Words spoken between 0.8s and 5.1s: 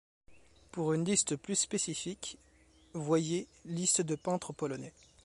une liste plus spécifique voyez Liste de peintres polonais.